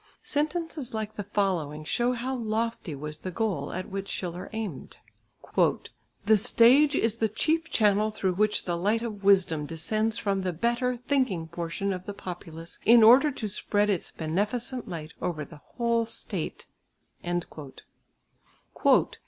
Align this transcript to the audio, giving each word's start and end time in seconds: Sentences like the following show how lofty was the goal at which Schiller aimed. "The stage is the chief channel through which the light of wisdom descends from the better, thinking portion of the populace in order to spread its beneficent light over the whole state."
Sentences 0.23 0.95
like 0.95 1.15
the 1.15 1.25
following 1.25 1.83
show 1.83 2.13
how 2.13 2.35
lofty 2.35 2.95
was 2.95 3.19
the 3.19 3.29
goal 3.29 3.71
at 3.71 3.87
which 3.89 4.07
Schiller 4.07 4.49
aimed. 4.51 4.97
"The 5.55 6.37
stage 6.37 6.95
is 6.95 7.17
the 7.17 7.29
chief 7.29 7.69
channel 7.69 8.09
through 8.09 8.33
which 8.33 8.65
the 8.65 8.75
light 8.75 9.03
of 9.03 9.23
wisdom 9.23 9.67
descends 9.67 10.17
from 10.17 10.41
the 10.41 10.53
better, 10.53 10.97
thinking 10.97 11.49
portion 11.49 11.93
of 11.93 12.07
the 12.07 12.15
populace 12.15 12.79
in 12.83 13.03
order 13.03 13.29
to 13.29 13.47
spread 13.47 13.91
its 13.91 14.09
beneficent 14.09 14.87
light 14.89 15.13
over 15.21 15.45
the 15.45 15.61
whole 15.77 16.07
state." 16.07 16.65